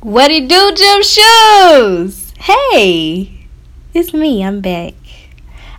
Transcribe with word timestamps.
What 0.00 0.30
it 0.30 0.46
do, 0.46 0.72
Jim 0.76 1.02
Shoes? 1.02 2.32
Hey, 2.38 3.48
it's 3.92 4.14
me. 4.14 4.44
I'm 4.44 4.60
back. 4.60 4.94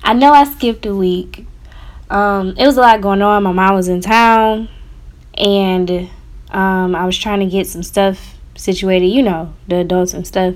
I 0.03 0.11
know 0.11 0.33
I 0.33 0.43
skipped 0.43 0.85
a 0.85 0.93
week. 0.93 1.45
Um, 2.09 2.53
it 2.57 2.65
was 2.65 2.75
a 2.75 2.81
lot 2.81 2.99
going 2.99 3.21
on. 3.21 3.43
My 3.43 3.53
mom 3.53 3.75
was 3.75 3.87
in 3.87 4.01
town, 4.01 4.67
and 5.35 6.09
um, 6.51 6.95
I 6.95 7.05
was 7.05 7.17
trying 7.17 7.39
to 7.39 7.45
get 7.45 7.67
some 7.67 7.81
stuff 7.81 8.35
situated. 8.55 9.07
You 9.07 9.23
know, 9.23 9.53
the 9.69 9.77
adults 9.77 10.13
and 10.13 10.27
stuff. 10.27 10.55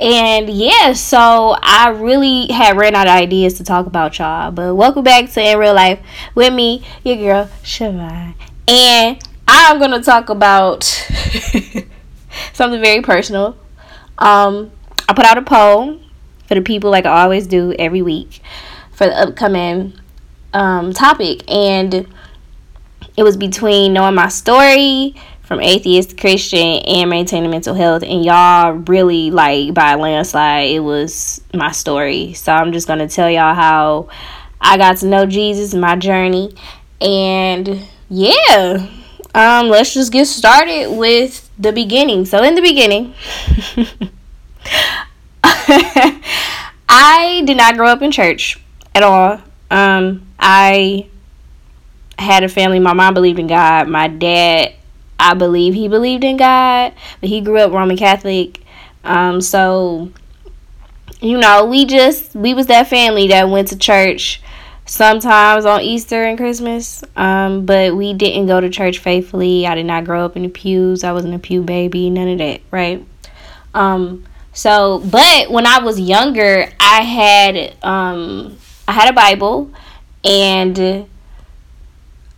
And 0.00 0.48
yeah, 0.48 0.94
so 0.94 1.54
I 1.60 1.90
really 1.90 2.50
had 2.50 2.78
ran 2.78 2.94
out 2.94 3.08
of 3.08 3.12
ideas 3.12 3.58
to 3.58 3.64
talk 3.64 3.84
about 3.84 4.18
y'all. 4.18 4.50
But 4.52 4.74
welcome 4.74 5.04
back 5.04 5.30
to 5.32 5.42
In 5.42 5.58
Real 5.58 5.74
Life 5.74 6.00
with 6.34 6.54
me, 6.54 6.82
your 7.04 7.16
girl 7.16 7.50
Siobhan, 7.62 8.34
and 8.66 9.22
I'm 9.46 9.78
gonna 9.78 10.02
talk 10.02 10.30
about. 10.30 11.06
something 12.52 12.80
very 12.80 13.02
personal. 13.02 13.56
Um, 14.18 14.70
I 15.08 15.14
put 15.14 15.24
out 15.24 15.38
a 15.38 15.42
poll 15.42 16.00
for 16.48 16.54
the 16.54 16.62
people, 16.62 16.90
like 16.90 17.06
I 17.06 17.22
always 17.22 17.46
do 17.46 17.74
every 17.78 18.02
week, 18.02 18.40
for 18.92 19.06
the 19.06 19.14
upcoming 19.14 19.92
um, 20.52 20.92
topic, 20.92 21.48
and 21.50 22.06
it 23.16 23.22
was 23.22 23.36
between 23.36 23.92
knowing 23.92 24.14
my 24.14 24.28
story 24.28 25.14
from 25.42 25.60
atheist 25.60 26.10
to 26.10 26.16
Christian 26.16 26.80
and 26.86 27.08
maintaining 27.08 27.50
mental 27.50 27.74
health, 27.74 28.02
and 28.02 28.24
y'all 28.24 28.72
really 28.72 29.30
like 29.30 29.74
by 29.74 29.92
a 29.92 29.96
landslide, 29.96 30.70
it 30.70 30.80
was 30.80 31.40
my 31.54 31.70
story. 31.70 32.32
So 32.32 32.52
I'm 32.52 32.72
just 32.72 32.88
gonna 32.88 33.08
tell 33.08 33.30
y'all 33.30 33.54
how 33.54 34.08
I 34.60 34.76
got 34.76 34.96
to 34.98 35.06
know 35.06 35.24
Jesus, 35.26 35.72
my 35.74 35.94
journey, 35.96 36.54
and 37.00 37.86
yeah. 38.08 38.88
Um, 39.36 39.68
let's 39.68 39.92
just 39.92 40.12
get 40.12 40.24
started 40.24 40.96
with 40.96 41.50
the 41.58 41.70
beginning. 41.70 42.24
So, 42.24 42.42
in 42.42 42.54
the 42.54 42.62
beginning, 42.62 43.12
I 46.88 47.42
did 47.44 47.58
not 47.58 47.76
grow 47.76 47.88
up 47.88 48.00
in 48.00 48.10
church 48.10 48.58
at 48.94 49.02
all. 49.02 49.38
Um, 49.70 50.26
I 50.38 51.08
had 52.18 52.44
a 52.44 52.48
family. 52.48 52.78
My 52.78 52.94
mom 52.94 53.12
believed 53.12 53.38
in 53.38 53.46
God. 53.46 53.88
My 53.88 54.08
dad, 54.08 54.72
I 55.20 55.34
believe 55.34 55.74
he 55.74 55.86
believed 55.86 56.24
in 56.24 56.38
God, 56.38 56.94
but 57.20 57.28
he 57.28 57.42
grew 57.42 57.58
up 57.58 57.72
Roman 57.72 57.98
Catholic. 57.98 58.62
Um, 59.04 59.42
so, 59.42 60.12
you 61.20 61.36
know, 61.36 61.66
we 61.66 61.84
just 61.84 62.34
we 62.34 62.54
was 62.54 62.68
that 62.68 62.88
family 62.88 63.28
that 63.28 63.50
went 63.50 63.68
to 63.68 63.76
church 63.76 64.40
sometimes 64.86 65.66
on 65.66 65.82
Easter 65.82 66.24
and 66.24 66.38
Christmas. 66.38 67.04
Um, 67.16 67.66
but 67.66 67.94
we 67.94 68.14
didn't 68.14 68.46
go 68.46 68.60
to 68.60 68.70
church 68.70 68.98
faithfully. 68.98 69.66
I 69.66 69.74
did 69.74 69.86
not 69.86 70.04
grow 70.04 70.24
up 70.24 70.36
in 70.36 70.42
the 70.42 70.48
pews. 70.48 71.04
I 71.04 71.12
wasn't 71.12 71.34
a 71.34 71.38
pew 71.38 71.62
baby, 71.62 72.08
none 72.08 72.28
of 72.28 72.38
that, 72.38 72.62
right? 72.70 73.04
Um, 73.74 74.24
so, 74.52 75.00
but 75.00 75.50
when 75.50 75.66
I 75.66 75.80
was 75.80 76.00
younger, 76.00 76.70
I 76.80 77.02
had 77.02 77.76
um, 77.82 78.56
I 78.88 78.92
had 78.92 79.10
a 79.10 79.12
Bible, 79.12 79.70
and 80.24 81.06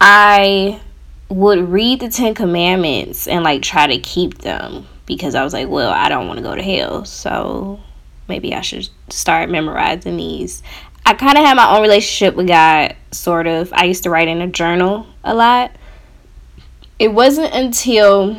I 0.01 0.81
would 1.29 1.69
read 1.69 2.01
the 2.01 2.09
Ten 2.09 2.35
Commandments 2.35 3.29
and 3.29 3.45
like 3.45 3.63
try 3.63 3.87
to 3.87 3.99
keep 4.01 4.39
them 4.39 4.87
because 5.07 5.35
I 5.35 5.45
was 5.45 5.53
like, 5.53 5.69
well, 5.69 5.91
I 5.91 6.09
don't 6.09 6.27
want 6.27 6.39
to 6.39 6.43
go 6.43 6.57
to 6.57 6.63
hell, 6.63 7.05
so 7.05 7.79
maybe 8.29 8.53
I 8.53 8.63
should 8.63 8.89
start 9.09 9.49
memorizing 9.49 10.17
these. 10.17 10.63
I 11.09 11.15
kind 11.15 11.39
of 11.39 11.45
had 11.47 11.57
my 11.57 11.75
own 11.75 11.81
relationship 11.81 12.37
with 12.37 12.49
God, 12.49 12.95
sort 13.13 13.47
of. 13.47 13.73
I 13.73 13.85
used 13.85 14.03
to 14.03 14.11
write 14.11 14.29
in 14.29 14.43
a 14.43 14.47
journal 14.47 15.07
a 15.25 15.35
lot. 15.35 15.75
It 16.99 17.15
wasn't 17.15 17.55
until 17.55 18.37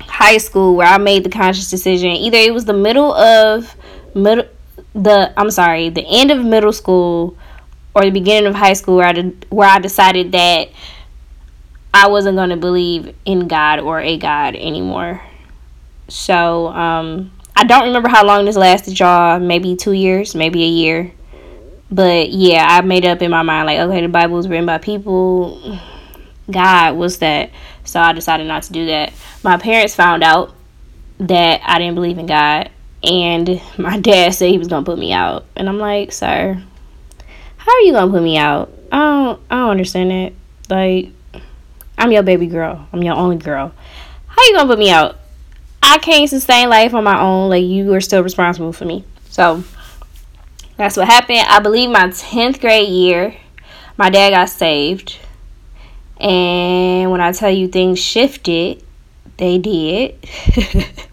high 0.00 0.38
school 0.38 0.76
where 0.76 0.86
I 0.86 0.96
made 0.96 1.24
the 1.24 1.28
conscious 1.28 1.68
decision. 1.68 2.12
Either 2.12 2.38
it 2.38 2.54
was 2.54 2.64
the 2.64 2.72
middle 2.72 3.12
of 3.12 3.76
middle 4.14 4.46
the 4.94 5.34
I'm 5.36 5.50
sorry, 5.50 5.90
the 5.90 6.06
end 6.08 6.30
of 6.30 6.42
middle 6.42 6.72
school 6.72 7.36
or 7.94 8.04
the 8.04 8.10
beginning 8.10 8.46
of 8.46 8.54
high 8.54 8.72
school 8.72 8.96
where 8.96 9.06
I 9.06 9.12
did, 9.12 9.44
where 9.50 9.68
I 9.68 9.78
decided 9.78 10.32
that 10.32 10.70
I 11.92 12.08
wasn't 12.08 12.36
going 12.36 12.48
to 12.48 12.56
believe 12.56 13.14
in 13.26 13.46
God 13.46 13.80
or 13.80 14.00
a 14.00 14.16
God 14.16 14.56
anymore. 14.56 15.20
So, 16.08 16.68
um 16.68 17.30
I 17.54 17.64
don't 17.64 17.84
remember 17.84 18.08
how 18.08 18.24
long 18.24 18.46
this 18.46 18.56
lasted, 18.56 18.98
y'all. 18.98 19.38
Maybe 19.38 19.76
2 19.76 19.92
years, 19.92 20.34
maybe 20.34 20.64
a 20.64 20.68
year. 20.68 21.12
But 21.94 22.30
yeah, 22.30 22.66
I 22.68 22.80
made 22.80 23.04
up 23.04 23.22
in 23.22 23.30
my 23.30 23.42
mind 23.42 23.66
like, 23.66 23.78
okay, 23.78 24.00
the 24.00 24.08
Bible 24.08 24.34
was 24.34 24.48
written 24.48 24.66
by 24.66 24.78
people. 24.78 25.78
God 26.50 26.96
was 26.96 27.18
that. 27.18 27.50
So 27.84 28.00
I 28.00 28.12
decided 28.12 28.48
not 28.48 28.64
to 28.64 28.72
do 28.72 28.86
that. 28.86 29.12
My 29.44 29.58
parents 29.58 29.94
found 29.94 30.24
out 30.24 30.52
that 31.18 31.60
I 31.64 31.78
didn't 31.78 31.94
believe 31.94 32.18
in 32.18 32.26
God, 32.26 32.70
and 33.04 33.62
my 33.78 34.00
dad 34.00 34.34
said 34.34 34.50
he 34.50 34.58
was 34.58 34.66
gonna 34.66 34.84
put 34.84 34.98
me 34.98 35.12
out. 35.12 35.44
And 35.54 35.68
I'm 35.68 35.78
like, 35.78 36.10
sir, 36.10 36.60
how 37.58 37.72
are 37.72 37.80
you 37.82 37.92
gonna 37.92 38.10
put 38.10 38.24
me 38.24 38.38
out? 38.38 38.72
I 38.90 38.96
don't, 38.96 39.40
I 39.48 39.54
don't 39.54 39.70
understand 39.70 40.10
that. 40.10 40.32
Like, 40.68 41.12
I'm 41.96 42.10
your 42.10 42.24
baby 42.24 42.48
girl. 42.48 42.88
I'm 42.92 43.04
your 43.04 43.14
only 43.14 43.36
girl. 43.36 43.72
How 44.26 44.42
you 44.46 44.54
gonna 44.54 44.68
put 44.68 44.80
me 44.80 44.90
out? 44.90 45.16
I 45.80 45.98
can't 45.98 46.28
sustain 46.28 46.70
life 46.70 46.92
on 46.92 47.04
my 47.04 47.20
own. 47.20 47.50
Like, 47.50 47.62
you 47.62 47.94
are 47.94 48.00
still 48.00 48.24
responsible 48.24 48.72
for 48.72 48.84
me. 48.84 49.04
So 49.30 49.62
that's 50.76 50.96
what 50.96 51.06
happened. 51.06 51.44
I 51.48 51.60
believe 51.60 51.90
my 51.90 52.08
10th 52.08 52.60
grade 52.60 52.88
year, 52.88 53.36
my 53.96 54.10
dad 54.10 54.30
got 54.30 54.48
saved. 54.48 55.18
And 56.18 57.10
when 57.10 57.20
I 57.20 57.32
tell 57.32 57.50
you 57.50 57.68
things 57.68 57.98
shifted, 57.98 58.82
they 59.36 59.58
did. 59.58 60.16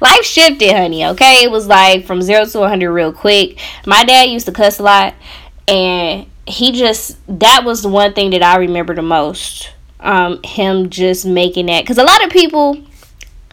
Life 0.00 0.24
shifted, 0.24 0.72
honey, 0.72 1.06
okay? 1.06 1.44
It 1.44 1.50
was 1.50 1.66
like 1.66 2.04
from 2.04 2.20
0 2.20 2.46
to 2.46 2.60
100 2.60 2.92
real 2.92 3.12
quick. 3.12 3.58
My 3.86 4.04
dad 4.04 4.24
used 4.24 4.46
to 4.46 4.52
cuss 4.52 4.78
a 4.78 4.82
lot, 4.82 5.14
and 5.66 6.26
he 6.46 6.72
just, 6.72 7.18
that 7.26 7.64
was 7.64 7.82
the 7.82 7.88
one 7.88 8.12
thing 8.12 8.30
that 8.30 8.42
I 8.42 8.56
remember 8.56 8.94
the 8.94 9.02
most. 9.02 9.70
Um, 10.00 10.42
him 10.42 10.90
just 10.90 11.24
making 11.24 11.66
that. 11.66 11.82
Because 11.82 11.96
a 11.96 12.04
lot 12.04 12.22
of 12.22 12.30
people, 12.30 12.82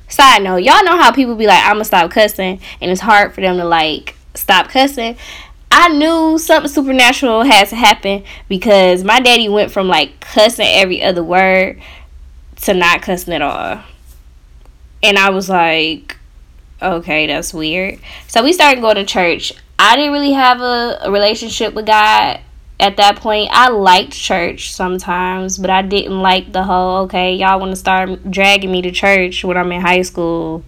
side 0.09 0.43
note, 0.43 0.57
y'all 0.57 0.83
know 0.83 0.97
how 0.97 1.11
people 1.11 1.35
be 1.35 1.47
like, 1.47 1.63
I'm 1.63 1.75
going 1.75 1.79
to 1.81 1.85
stop 1.85 2.11
cussing, 2.11 2.59
and 2.81 2.91
it's 2.91 3.01
hard 3.01 3.33
for 3.33 3.39
them 3.39 3.57
to, 3.57 3.63
like, 3.63 4.15
stop 4.33 4.69
cussing, 4.69 5.17
I 5.71 5.87
knew 5.89 6.37
something 6.37 6.69
supernatural 6.69 7.43
had 7.43 7.69
to 7.69 7.75
happen 7.75 8.23
because 8.49 9.03
my 9.03 9.21
daddy 9.21 9.47
went 9.47 9.71
from 9.71 9.87
like 9.87 10.19
cussing 10.19 10.67
every 10.67 11.01
other 11.01 11.23
word 11.23 11.81
to 12.57 12.73
not 12.73 13.01
cussing 13.01 13.33
at 13.33 13.41
all. 13.41 13.81
And 15.01 15.17
I 15.17 15.29
was 15.29 15.49
like, 15.49 16.17
okay, 16.81 17.27
that's 17.27 17.53
weird. 17.53 17.99
So 18.27 18.43
we 18.43 18.53
started 18.53 18.81
going 18.81 18.95
to 18.95 19.05
church. 19.05 19.53
I 19.79 19.95
didn't 19.95 20.11
really 20.11 20.33
have 20.33 20.59
a, 20.61 20.99
a 21.03 21.11
relationship 21.11 21.73
with 21.73 21.85
God 21.85 22.39
at 22.79 22.97
that 22.97 23.17
point. 23.17 23.49
I 23.51 23.69
liked 23.69 24.11
church 24.11 24.73
sometimes, 24.73 25.57
but 25.57 25.69
I 25.69 25.81
didn't 25.83 26.19
like 26.19 26.51
the 26.51 26.63
whole, 26.63 27.03
okay, 27.03 27.35
y'all 27.35 27.59
want 27.59 27.71
to 27.71 27.75
start 27.77 28.29
dragging 28.29 28.71
me 28.71 28.81
to 28.81 28.91
church 28.91 29.43
when 29.43 29.55
I'm 29.55 29.71
in 29.71 29.81
high 29.81 30.01
school. 30.01 30.63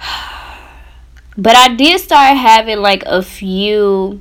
But 1.38 1.54
I 1.54 1.74
did 1.74 2.00
start 2.00 2.36
having 2.36 2.78
like 2.78 3.04
a 3.06 3.22
few 3.22 4.20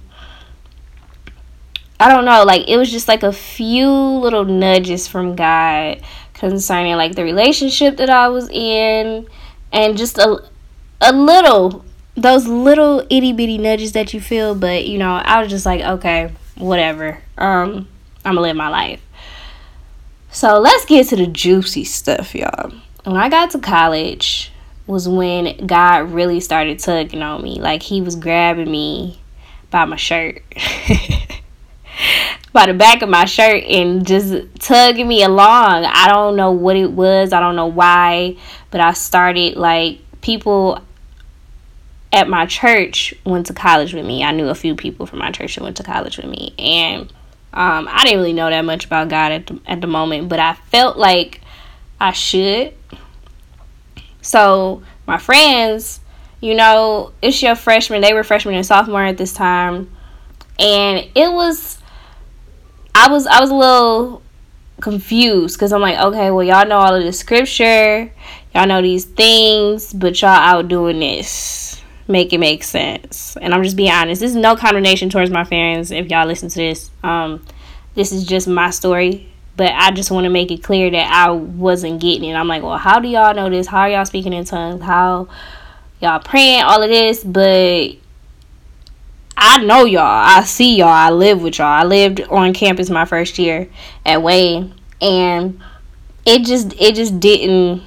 I 2.00 2.14
don't 2.14 2.26
know, 2.26 2.44
like 2.44 2.70
it 2.70 2.78
was 2.78 2.92
just 2.92 3.08
like 3.08 3.24
a 3.24 3.34
few 3.34 3.90
little 3.90 4.46
nudges 4.46 5.08
from 5.08 5.36
God 5.36 6.02
concerning 6.36 6.96
like 6.96 7.16
the 7.16 7.24
relationship 7.24 7.98
that 7.98 8.12
I 8.12 8.28
was 8.28 8.48
in 8.50 9.28
and 9.74 9.98
just 9.98 10.20
a 10.20 10.48
a 11.02 11.12
little 11.12 11.84
those 12.16 12.48
little 12.48 13.06
itty 13.10 13.34
bitty 13.34 13.58
nudges 13.58 13.94
that 13.94 14.14
you 14.14 14.22
feel, 14.22 14.54
but 14.54 14.88
you 14.88 15.00
know, 15.00 15.16
I 15.16 15.42
was 15.42 15.50
just 15.50 15.66
like, 15.66 15.82
okay, 15.82 16.32
whatever. 16.56 17.20
Um, 17.38 17.88
I'm 18.24 18.36
gonna 18.36 18.42
live 18.42 18.56
my 18.56 18.70
life. 18.70 19.02
So 20.30 20.60
let's 20.60 20.86
get 20.86 21.08
to 21.08 21.16
the 21.16 21.26
juicy 21.26 21.84
stuff, 21.84 22.36
y'all. 22.36 22.74
When 23.06 23.18
I 23.18 23.30
got 23.30 23.52
to 23.52 23.60
college, 23.60 24.52
was 24.88 25.08
when 25.08 25.68
God 25.68 26.12
really 26.12 26.40
started 26.40 26.80
tugging 26.80 27.22
on 27.22 27.44
me. 27.44 27.60
Like 27.60 27.84
he 27.84 28.02
was 28.02 28.16
grabbing 28.16 28.72
me 28.72 29.22
by 29.70 29.86
my 29.86 29.98
shirt. 29.98 30.42
by 32.54 32.66
the 32.66 32.74
back 32.74 33.04
of 33.04 33.10
my 33.10 33.26
shirt 33.26 33.64
and 33.66 34.08
just 34.08 34.34
tugging 34.60 35.08
me 35.08 35.22
along. 35.22 35.86
I 35.86 36.08
don't 36.08 36.36
know 36.36 36.52
what 36.52 36.76
it 36.76 36.92
was. 36.92 37.32
I 37.32 37.40
don't 37.40 37.56
know 37.56 37.68
why, 37.68 38.38
but 38.72 38.82
I 38.82 38.94
started 38.94 39.58
like 39.58 40.00
people 40.22 40.82
at 42.12 42.28
my 42.28 42.46
church 42.46 43.14
went 43.26 43.46
to 43.48 43.54
college 43.54 43.94
with 43.94 44.06
me. 44.06 44.24
I 44.24 44.32
knew 44.32 44.48
a 44.48 44.56
few 44.56 44.76
people 44.76 45.06
from 45.06 45.20
my 45.20 45.32
church 45.32 45.56
that 45.56 45.64
went 45.64 45.78
to 45.78 45.84
college 45.84 46.18
with 46.18 46.26
me, 46.26 46.54
and 46.58 47.02
um, 47.54 47.88
I 47.92 48.04
didn't 48.04 48.20
really 48.20 48.34
know 48.34 48.50
that 48.50 48.64
much 48.64 48.86
about 48.86 49.10
God 49.10 49.32
at 49.32 49.48
the, 49.48 49.60
at 49.68 49.82
the 49.82 49.88
moment, 49.88 50.30
but 50.30 50.40
I 50.40 50.54
felt 50.72 50.98
like 50.98 51.42
I 52.00 52.12
should 52.12 52.74
so 54.28 54.84
my 55.06 55.18
friends, 55.18 56.02
you 56.42 56.54
know, 56.54 57.14
it's 57.22 57.42
your 57.42 57.56
freshman. 57.56 58.02
They 58.02 58.14
were 58.14 58.26
freshman 58.26 58.56
and 58.56 58.66
sophomore 58.66 59.06
at 59.06 59.18
this 59.18 59.32
time, 59.32 59.90
and 60.60 61.08
it 61.16 61.32
was. 61.32 61.80
I 62.94 63.10
was 63.10 63.26
I 63.26 63.40
was 63.40 63.52
a 63.52 63.56
little 63.56 64.22
confused 64.82 65.56
because 65.56 65.72
I'm 65.72 65.80
like, 65.80 65.98
okay, 65.98 66.30
well, 66.32 66.44
y'all 66.44 66.68
know 66.68 66.78
all 66.78 66.94
of 66.94 67.04
the 67.04 67.14
scripture, 67.14 68.12
y'all 68.54 68.68
know 68.68 68.82
these 68.82 69.06
things, 69.06 69.94
but 69.94 70.22
y'all 70.22 70.32
out 70.32 70.68
doing 70.68 71.00
this. 71.00 71.82
Make 72.10 72.34
it 72.34 72.40
make 72.40 72.64
sense. 72.64 73.38
And 73.40 73.54
I'm 73.54 73.64
just 73.64 73.78
being 73.78 73.92
honest. 73.92 74.20
This 74.20 74.32
is 74.32 74.38
no 74.38 74.56
condemnation 74.56 75.10
towards 75.10 75.30
my 75.30 75.44
fans 75.46 75.92
if 75.92 76.10
y'all 76.10 76.28
listen 76.28 76.50
to 76.50 76.58
this. 76.58 76.90
Um, 77.04 77.46
this 77.96 78.12
is 78.12 78.26
just 78.26 78.48
my 78.48 78.72
story. 78.72 79.32
But 79.58 79.74
I 79.74 79.92
just 79.92 80.12
want 80.12 80.26
to 80.26 80.30
make 80.30 80.52
it 80.52 80.64
clear 80.64 80.90
that 80.92 81.12
I 81.12 81.32
wasn't 81.32 82.00
getting 82.00 82.30
it. 82.30 82.36
I'm 82.36 82.48
like, 82.48 82.62
well, 82.62 82.78
how 82.78 83.00
do 83.00 83.08
y'all 83.08 83.34
know 83.34 83.50
this? 83.50 83.68
How 83.68 83.80
are 83.80 83.90
y'all 83.90 84.06
speaking 84.06 84.32
in 84.32 84.46
tongues? 84.46 84.84
How 84.84 85.28
y'all 86.00 86.20
praying? 86.20 86.62
All 86.62 86.82
of 86.82 86.90
this, 86.90 87.24
but 87.24 87.96
I 89.36 89.58
know 89.66 89.86
y'all. 89.86 90.04
I 90.04 90.44
see 90.44 90.78
y'all. 90.78 90.88
I 90.90 91.10
live 91.10 91.42
with 91.42 91.58
y'all. 91.58 91.68
I 91.68 91.84
lived 91.84 92.22
on 92.22 92.54
campus 92.54 92.92
my 92.92 93.06
first 93.06 93.40
year 93.40 93.68
at 94.06 94.22
Wayne, 94.22 94.76
and 95.02 95.60
it 96.26 96.46
just 96.46 96.74
it 96.80 96.94
just 96.94 97.20
didn't 97.20 97.82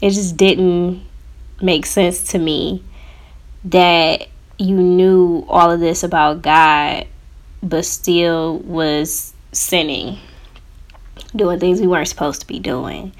it 0.00 0.10
just 0.10 0.36
didn't 0.36 1.02
make 1.60 1.84
sense 1.84 2.22
to 2.30 2.38
me 2.38 2.84
that 3.64 4.28
you 4.58 4.76
knew 4.76 5.44
all 5.48 5.70
of 5.70 5.80
this 5.80 6.02
about 6.04 6.42
God 6.42 7.06
but 7.62 7.84
still 7.84 8.58
was 8.58 9.32
sinning 9.50 10.18
doing 11.36 11.58
things 11.58 11.80
we 11.80 11.86
weren't 11.86 12.08
supposed 12.08 12.40
to 12.40 12.46
be 12.46 12.58
doing 12.58 13.12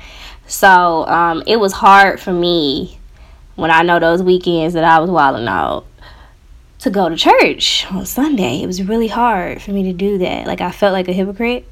so 0.47 1.07
um, 1.07 1.43
it 1.47 1.57
was 1.57 1.73
hard 1.73 2.21
for 2.21 2.33
me 2.33 2.99
when 3.57 3.71
i 3.71 3.83
know 3.83 3.99
those 3.99 4.23
weekends 4.23 4.75
that 4.75 4.85
i 4.85 4.99
was 4.99 5.11
wilding 5.11 5.49
out 5.49 5.87
to 6.79 6.91
go 6.91 7.09
to 7.09 7.17
church 7.17 7.87
on 7.91 8.07
Sunday. 8.07 8.63
It 8.63 8.67
was 8.67 8.83
really 8.83 9.09
hard 9.09 9.61
for 9.61 9.73
me 9.73 9.83
to 9.85 9.93
do 9.93 10.19
that. 10.19 10.47
Like 10.47 10.61
I 10.61 10.71
felt 10.71 10.93
like 10.93 11.09
a 11.09 11.13
hypocrite. 11.13 11.67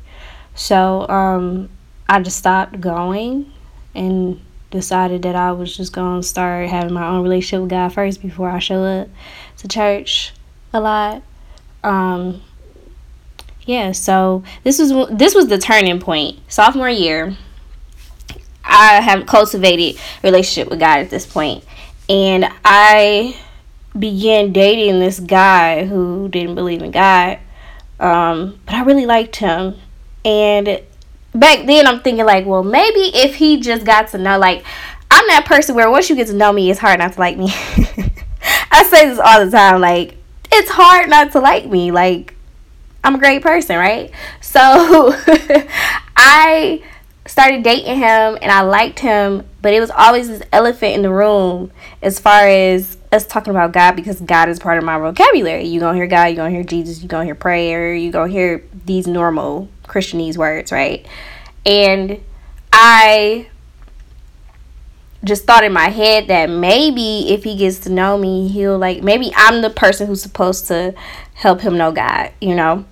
So 0.54 1.06
um, 1.08 1.68
I 2.08 2.20
just 2.20 2.38
stopped 2.38 2.80
going 2.80 3.52
and 3.94 4.40
decided 4.70 5.22
that 5.22 5.36
I 5.36 5.52
was 5.52 5.76
just 5.76 5.92
going 5.92 6.22
to 6.22 6.26
start 6.26 6.68
having 6.68 6.92
my 6.92 7.06
own 7.06 7.22
relationship 7.22 7.60
with 7.62 7.70
God 7.70 7.92
first 7.92 8.20
before 8.20 8.50
I 8.50 8.58
show 8.58 8.82
up 8.82 9.08
to 9.58 9.68
church 9.68 10.32
a 10.72 10.80
lot. 10.80 11.22
Um, 11.84 12.42
yeah, 13.66 13.92
so 13.92 14.42
this 14.64 14.78
was 14.78 14.92
this 15.10 15.34
was 15.34 15.48
the 15.48 15.58
turning 15.58 16.00
point. 16.00 16.38
Sophomore 16.48 16.88
year, 16.88 17.36
I 18.64 19.00
have 19.00 19.26
cultivated 19.26 20.00
relationship 20.22 20.70
with 20.70 20.80
God 20.80 21.00
at 21.00 21.10
this 21.10 21.26
point, 21.26 21.64
and 22.08 22.48
I 22.64 23.36
began 23.98 24.52
dating 24.52 25.00
this 25.00 25.20
guy 25.20 25.84
who 25.84 26.28
didn't 26.28 26.54
believe 26.54 26.82
in 26.82 26.92
God. 26.92 27.38
Um, 27.98 28.60
but 28.66 28.74
I 28.74 28.82
really 28.82 29.06
liked 29.06 29.36
him. 29.36 29.76
And 30.24 30.82
back 31.34 31.66
then 31.66 31.86
I'm 31.86 32.00
thinking 32.00 32.26
like, 32.26 32.46
well, 32.46 32.62
maybe 32.62 33.10
if 33.14 33.36
he 33.36 33.60
just 33.60 33.84
got 33.84 34.08
to 34.08 34.18
know 34.18 34.38
like 34.38 34.64
I'm 35.10 35.26
that 35.28 35.44
person 35.46 35.74
where 35.74 35.90
once 35.90 36.10
you 36.10 36.16
get 36.16 36.26
to 36.28 36.34
know 36.34 36.52
me, 36.52 36.70
it's 36.70 36.80
hard 36.80 36.98
not 36.98 37.14
to 37.14 37.20
like 37.20 37.36
me. 37.36 37.48
I 38.70 38.86
say 38.88 39.08
this 39.08 39.18
all 39.18 39.44
the 39.44 39.50
time, 39.50 39.80
like, 39.80 40.16
it's 40.52 40.70
hard 40.70 41.08
not 41.08 41.32
to 41.32 41.40
like 41.40 41.66
me. 41.66 41.90
Like, 41.90 42.35
I'm 43.06 43.14
a 43.14 43.18
great 43.18 43.40
person, 43.40 43.76
right? 43.76 44.10
So 44.40 44.60
I 46.16 46.82
started 47.24 47.62
dating 47.62 47.98
him 47.98 48.36
and 48.42 48.50
I 48.50 48.62
liked 48.62 48.98
him, 48.98 49.46
but 49.62 49.72
it 49.72 49.78
was 49.78 49.92
always 49.92 50.26
this 50.26 50.42
elephant 50.50 50.94
in 50.94 51.02
the 51.02 51.10
room 51.10 51.70
as 52.02 52.18
far 52.18 52.48
as 52.48 52.96
us 53.12 53.24
talking 53.24 53.52
about 53.52 53.70
God 53.70 53.94
because 53.94 54.20
God 54.20 54.48
is 54.48 54.58
part 54.58 54.76
of 54.76 54.82
my 54.82 54.98
vocabulary. 54.98 55.66
You 55.66 55.78
gonna 55.78 55.96
hear 55.96 56.08
God, 56.08 56.26
you 56.26 56.34
gonna 56.36 56.50
hear 56.50 56.64
Jesus, 56.64 57.00
you 57.00 57.08
gonna 57.08 57.24
hear 57.24 57.36
prayer, 57.36 57.94
you 57.94 58.10
gonna 58.10 58.30
hear 58.30 58.64
these 58.86 59.06
normal 59.06 59.68
Christianese 59.84 60.36
words, 60.36 60.72
right? 60.72 61.06
And 61.64 62.20
I 62.72 63.46
just 65.24 65.44
thought 65.44 65.64
in 65.64 65.72
my 65.72 65.88
head 65.88 66.28
that 66.28 66.50
maybe 66.50 67.32
if 67.32 67.44
he 67.44 67.56
gets 67.56 67.78
to 67.80 67.90
know 67.90 68.18
me, 68.18 68.48
he'll 68.48 68.78
like 68.78 69.02
maybe 69.02 69.32
I'm 69.36 69.62
the 69.62 69.70
person 69.70 70.06
who's 70.06 70.22
supposed 70.22 70.66
to 70.68 70.94
help 71.34 71.60
him 71.60 71.76
know 71.76 71.92
God, 71.92 72.32
you 72.40 72.54
know? 72.54 72.84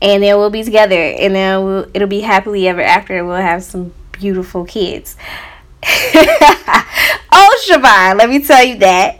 And 0.00 0.22
then 0.22 0.36
we'll 0.36 0.50
be 0.50 0.62
together 0.62 1.00
and 1.00 1.34
then 1.34 1.64
we'll, 1.64 1.86
it'll 1.94 2.08
be 2.08 2.20
happily 2.20 2.68
ever 2.68 2.82
after 2.82 3.18
and 3.18 3.26
we'll 3.26 3.36
have 3.36 3.62
some 3.62 3.94
beautiful 4.12 4.64
kids. 4.64 5.16
oh, 5.84 7.64
Siobhan, 7.66 8.18
let 8.18 8.28
me 8.28 8.42
tell 8.42 8.64
you 8.64 8.78
that. 8.78 9.18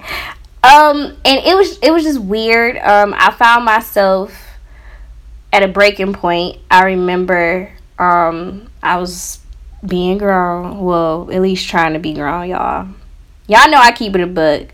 Um, 0.62 1.16
and 1.24 1.40
it 1.44 1.54
was 1.54 1.78
it 1.80 1.90
was 1.90 2.04
just 2.04 2.20
weird. 2.20 2.78
Um, 2.78 3.14
I 3.16 3.30
found 3.32 3.66
myself 3.66 4.32
at 5.52 5.62
a 5.62 5.68
breaking 5.68 6.14
point. 6.14 6.58
I 6.70 6.84
remember 6.84 7.70
um 7.98 8.68
I 8.82 8.96
was 8.98 9.40
being 9.86 10.18
grown. 10.18 10.80
Well, 10.80 11.28
at 11.30 11.42
least 11.42 11.68
trying 11.68 11.92
to 11.92 11.98
be 11.98 12.14
grown, 12.14 12.48
y'all. 12.48 12.88
Y'all 13.46 13.70
know 13.70 13.78
I 13.78 13.92
keep 13.92 14.14
it 14.14 14.20
a 14.20 14.26
book. 14.26 14.68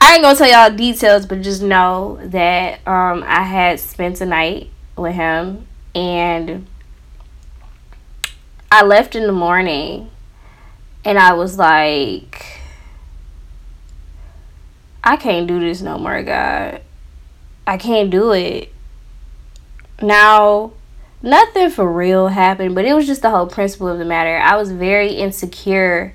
I 0.00 0.14
ain't 0.14 0.22
gonna 0.22 0.36
tell 0.36 0.48
y'all 0.48 0.74
details, 0.74 1.26
but 1.26 1.42
just 1.42 1.62
know 1.62 2.18
that 2.24 2.86
um 2.86 3.22
I 3.26 3.42
had 3.42 3.78
spent 3.78 4.20
a 4.20 4.26
night 4.26 4.70
with 4.96 5.14
him 5.14 5.66
and 5.94 6.66
I 8.72 8.82
left 8.82 9.14
in 9.14 9.26
the 9.26 9.32
morning 9.32 10.10
and 11.04 11.18
I 11.18 11.34
was 11.34 11.58
like 11.58 12.60
I 15.02 15.16
can't 15.16 15.46
do 15.46 15.60
this 15.60 15.80
no 15.80 15.98
more, 15.98 16.22
God. 16.22 16.82
I 17.66 17.76
can't 17.76 18.10
do 18.10 18.32
it. 18.32 18.72
Now, 20.02 20.72
nothing 21.22 21.70
for 21.70 21.90
real 21.90 22.28
happened, 22.28 22.74
but 22.74 22.84
it 22.84 22.94
was 22.94 23.06
just 23.06 23.22
the 23.22 23.30
whole 23.30 23.46
principle 23.46 23.88
of 23.88 23.98
the 23.98 24.04
matter. 24.04 24.36
I 24.38 24.56
was 24.56 24.72
very 24.72 25.12
insecure 25.12 26.14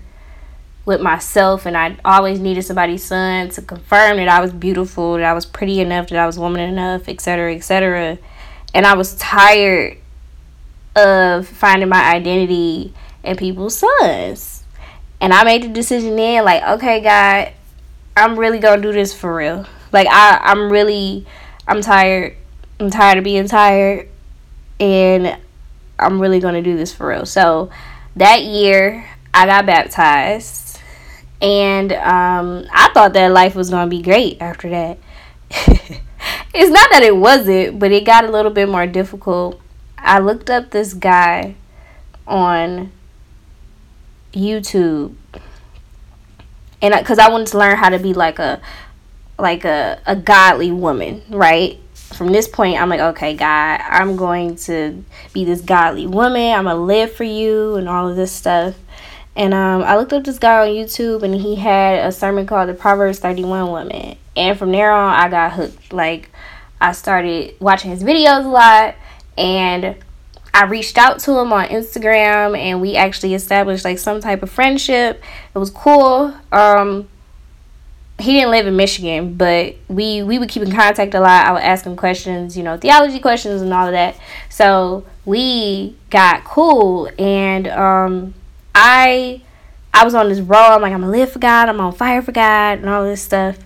with 0.85 1.01
myself, 1.01 1.65
and 1.65 1.75
I 1.75 1.97
always 2.05 2.39
needed 2.39 2.63
somebody's 2.63 3.03
son 3.03 3.49
to 3.49 3.61
confirm 3.61 4.17
that 4.17 4.27
I 4.27 4.39
was 4.41 4.53
beautiful, 4.53 5.13
that 5.13 5.23
I 5.23 5.33
was 5.33 5.45
pretty 5.45 5.79
enough, 5.81 6.09
that 6.09 6.19
I 6.19 6.25
was 6.25 6.37
woman 6.37 6.61
enough, 6.61 7.09
etc., 7.09 7.55
etc. 7.55 8.17
And 8.73 8.85
I 8.85 8.95
was 8.95 9.15
tired 9.15 9.97
of 10.95 11.47
finding 11.47 11.89
my 11.89 12.13
identity 12.13 12.93
in 13.23 13.35
people's 13.35 13.77
sons. 13.77 14.63
And 15.19 15.33
I 15.33 15.43
made 15.43 15.63
the 15.63 15.69
decision 15.69 16.15
then, 16.15 16.45
like, 16.45 16.61
okay, 16.63 17.01
God, 17.01 17.53
I'm 18.17 18.37
really 18.37 18.59
gonna 18.59 18.81
do 18.81 18.91
this 18.91 19.13
for 19.13 19.35
real. 19.35 19.65
Like 19.91 20.07
I, 20.09 20.39
I'm 20.41 20.71
really 20.71 21.25
I'm 21.67 21.81
tired. 21.81 22.35
I'm 22.79 22.89
tired 22.89 23.17
of 23.17 23.23
being 23.23 23.47
tired 23.47 24.09
and 24.79 25.37
I'm 25.99 26.19
really 26.19 26.39
gonna 26.39 26.61
do 26.61 26.77
this 26.77 26.93
for 26.93 27.07
real. 27.07 27.25
So 27.25 27.69
that 28.15 28.43
year 28.43 29.05
I 29.33 29.45
got 29.45 29.65
baptized 29.65 30.79
and 31.41 31.91
um, 31.93 32.65
I 32.71 32.89
thought 32.93 33.13
that 33.13 33.31
life 33.31 33.55
was 33.55 33.69
gonna 33.69 33.89
be 33.89 34.01
great 34.01 34.41
after 34.41 34.69
that. 34.69 34.97
it's 36.53 36.71
not 36.71 36.89
that 36.91 37.03
it 37.03 37.15
wasn't, 37.15 37.79
but 37.79 37.91
it 37.91 38.05
got 38.05 38.25
a 38.25 38.31
little 38.31 38.51
bit 38.51 38.69
more 38.69 38.87
difficult. 38.87 39.59
I 39.97 40.19
looked 40.19 40.49
up 40.49 40.71
this 40.71 40.93
guy 40.93 41.55
on 42.27 42.91
YouTube 44.33 45.15
and 46.81 46.93
because 46.93 47.19
I, 47.19 47.27
I 47.27 47.29
wanted 47.29 47.47
to 47.47 47.57
learn 47.57 47.77
how 47.77 47.89
to 47.89 47.99
be 47.99 48.13
like 48.13 48.39
a 48.39 48.61
like 49.37 49.65
a, 49.65 49.99
a 50.05 50.15
godly 50.15 50.71
woman 50.71 51.21
right 51.29 51.79
from 52.15 52.27
this 52.31 52.47
point 52.47 52.79
i'm 52.79 52.89
like 52.89 52.99
okay 52.99 53.35
god 53.35 53.81
i'm 53.89 54.15
going 54.15 54.55
to 54.55 55.03
be 55.33 55.43
this 55.43 55.61
godly 55.61 56.07
woman 56.07 56.53
i'm 56.53 56.65
gonna 56.65 56.75
live 56.79 57.11
for 57.11 57.23
you 57.23 57.75
and 57.75 57.89
all 57.89 58.07
of 58.07 58.15
this 58.15 58.31
stuff 58.31 58.75
and 59.35 59.53
um, 59.53 59.83
i 59.83 59.97
looked 59.97 60.13
up 60.13 60.23
this 60.23 60.39
guy 60.39 60.67
on 60.67 60.73
youtube 60.73 61.23
and 61.23 61.35
he 61.35 61.55
had 61.55 62.05
a 62.05 62.11
sermon 62.11 62.45
called 62.45 62.69
the 62.69 62.73
proverbs 62.73 63.19
31 63.19 63.69
woman 63.69 64.17
and 64.35 64.57
from 64.57 64.71
there 64.71 64.91
on 64.91 65.13
i 65.13 65.29
got 65.29 65.53
hooked 65.53 65.91
like 65.91 66.29
i 66.79 66.91
started 66.91 67.53
watching 67.59 67.91
his 67.91 68.03
videos 68.03 68.45
a 68.45 68.47
lot 68.47 68.95
and 69.37 69.95
I 70.53 70.63
reached 70.63 70.97
out 70.97 71.19
to 71.19 71.37
him 71.37 71.51
on 71.51 71.67
Instagram 71.67 72.57
and 72.57 72.79
we 72.79 72.95
actually 72.95 73.33
established 73.33 73.83
like 73.83 73.99
some 73.99 74.21
type 74.21 74.41
of 74.41 74.49
friendship. 74.49 75.21
It 75.53 75.57
was 75.57 75.69
cool. 75.69 76.33
Um 76.53 77.09
he 78.17 78.31
didn't 78.31 78.51
live 78.51 78.65
in 78.65 78.75
Michigan, 78.75 79.33
but 79.35 79.75
we 79.89 80.23
we 80.23 80.39
would 80.39 80.49
keep 80.49 80.63
in 80.63 80.71
contact 80.71 81.13
a 81.13 81.19
lot. 81.19 81.45
I 81.45 81.51
would 81.51 81.61
ask 81.61 81.85
him 81.85 81.95
questions, 81.95 82.57
you 82.57 82.63
know, 82.63 82.77
theology 82.77 83.19
questions 83.19 83.61
and 83.61 83.73
all 83.73 83.87
of 83.87 83.91
that. 83.91 84.17
So 84.49 85.05
we 85.25 85.95
got 86.09 86.43
cool 86.45 87.09
and 87.19 87.67
um 87.67 88.33
I 88.73 89.41
I 89.93 90.05
was 90.05 90.15
on 90.15 90.29
this 90.29 90.39
roll. 90.39 90.71
I'm 90.71 90.81
like, 90.81 90.93
I'm 90.93 91.01
gonna 91.01 91.11
live 91.11 91.31
for 91.31 91.39
God, 91.39 91.67
I'm 91.67 91.81
on 91.81 91.93
fire 91.93 92.21
for 92.21 92.31
God 92.31 92.79
and 92.79 92.89
all 92.89 93.03
this 93.03 93.21
stuff. 93.21 93.57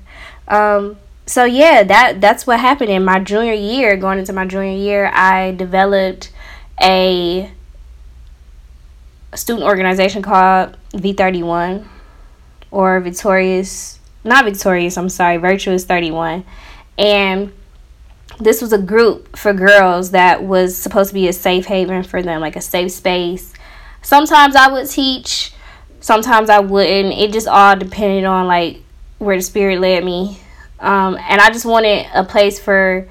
Um 0.48 0.98
so 1.28 1.46
yeah, 1.46 1.84
that 1.84 2.20
that's 2.20 2.48
what 2.48 2.60
happened 2.60 2.90
in 2.90 3.06
my 3.06 3.20
junior 3.20 3.54
year, 3.54 3.96
going 3.98 4.18
into 4.18 4.34
my 4.34 4.46
junior 4.46 4.76
year, 4.76 5.12
I 5.14 5.52
developed 5.52 6.32
a 6.82 7.52
student 9.36 9.64
organization 9.66 10.24
called 10.24 10.76
V31 10.94 11.86
or 12.72 13.00
Victorious, 13.00 13.99
not 14.24 14.46
Victorious, 14.46 14.98
I'm 14.98 15.10
sorry, 15.10 15.38
Virtuous 15.38 15.86
31. 15.86 16.44
And 16.98 17.52
this 18.40 18.62
was 18.62 18.74
a 18.74 18.78
group 18.78 19.36
for 19.38 19.54
girls 19.54 20.12
that 20.12 20.44
was 20.44 20.76
supposed 20.78 21.10
to 21.10 21.14
be 21.14 21.28
a 21.28 21.34
safe 21.34 21.66
haven 21.66 22.04
for 22.04 22.22
them, 22.22 22.42
like 22.42 22.56
a 22.56 22.62
safe 22.62 22.92
space. 22.92 23.54
Sometimes 24.02 24.56
I 24.56 24.72
would 24.72 24.90
teach, 24.90 25.54
sometimes 26.00 26.50
I 26.50 26.60
wouldn't. 26.60 27.14
It 27.14 27.32
just 27.32 27.48
all 27.48 27.76
depended 27.76 28.26
on 28.26 28.48
like 28.48 28.82
where 29.18 29.36
the 29.36 29.42
spirit 29.42 29.80
led 29.80 30.04
me. 30.04 30.40
Um, 30.80 31.18
and 31.18 31.42
I 31.42 31.50
just 31.50 31.66
wanted 31.66 32.08
a 32.14 32.24
place 32.24 32.60
for 32.60 33.08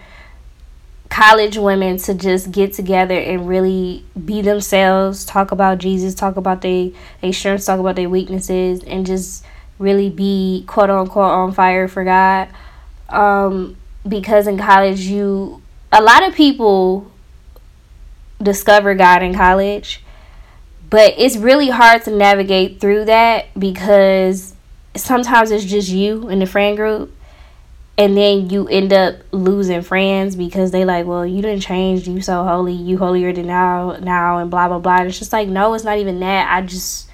college 1.10 1.56
women 1.56 1.96
to 1.98 2.14
just 2.14 2.52
get 2.52 2.72
together 2.72 3.18
and 3.18 3.48
really 3.48 4.04
be 4.24 4.40
themselves, 4.40 5.24
talk 5.24 5.52
about 5.52 5.78
Jesus, 5.78 6.14
talk 6.14 6.36
about 6.36 6.62
their 6.62 6.90
their 7.20 7.32
strengths, 7.32 7.66
talk 7.66 7.80
about 7.80 7.96
their 7.96 8.08
weaknesses, 8.08 8.82
and 8.84 9.04
just 9.06 9.44
really 9.78 10.10
be 10.10 10.64
quote 10.66 10.90
unquote 10.90 11.30
on 11.30 11.52
fire 11.52 11.88
for 11.88 12.04
God. 12.04 12.48
Um, 13.08 13.76
because 14.06 14.46
in 14.46 14.58
college 14.58 15.00
you 15.00 15.62
a 15.92 16.02
lot 16.02 16.26
of 16.26 16.34
people 16.34 17.10
discover 18.42 18.94
God 18.94 19.22
in 19.22 19.34
college, 19.34 20.02
but 20.90 21.14
it's 21.16 21.36
really 21.36 21.70
hard 21.70 22.04
to 22.04 22.10
navigate 22.10 22.80
through 22.80 23.06
that 23.06 23.46
because 23.58 24.54
sometimes 24.94 25.50
it's 25.50 25.64
just 25.64 25.88
you 25.88 26.28
and 26.28 26.40
the 26.40 26.46
friend 26.46 26.76
group 26.76 27.14
and 27.96 28.16
then 28.16 28.48
you 28.48 28.68
end 28.68 28.92
up 28.92 29.16
losing 29.32 29.82
friends 29.82 30.36
because 30.36 30.70
they 30.70 30.84
like 30.84 31.04
well 31.04 31.26
you 31.26 31.42
didn't 31.42 31.62
change 31.62 32.06
you 32.06 32.20
so 32.20 32.44
holy. 32.44 32.72
You 32.72 32.96
holier 32.96 33.32
than 33.32 33.46
now 33.46 33.96
now 34.00 34.38
and 34.38 34.50
blah 34.50 34.68
blah 34.68 34.78
blah. 34.78 34.98
And 34.98 35.08
it's 35.08 35.18
just 35.18 35.32
like 35.32 35.48
no 35.48 35.74
it's 35.74 35.84
not 35.84 35.98
even 35.98 36.20
that. 36.20 36.50
I 36.50 36.62
just 36.62 37.10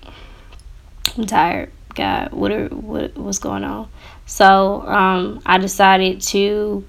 I'm 1.18 1.26
tired. 1.26 1.72
God, 1.96 2.32
what 2.32 2.52
are 2.52 2.68
what 2.68 3.16
what's 3.16 3.40
going 3.40 3.64
on?" 3.64 3.88
So 4.24 4.82
um, 4.82 5.42
I 5.44 5.58
decided 5.58 6.22
to 6.22 6.84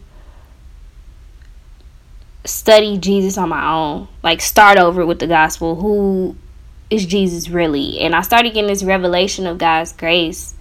study 2.43 2.99
Jesus 2.99 3.39
on 3.39 3.49
my 3.49 3.73
own, 3.73 4.07
like 4.21 4.39
start 4.39 4.77
over 4.77 5.03
with 5.03 5.17
the 5.17 5.25
gospel. 5.25 5.77
Who 5.77 6.35
is 6.91 7.07
Jesus 7.07 7.49
really? 7.49 7.99
And 8.01 8.13
I 8.13 8.21
started 8.21 8.53
getting 8.53 8.69
this 8.69 8.83
revelation 8.83 9.47
of 9.47 9.57
God's 9.57 9.93
grace 9.93 10.53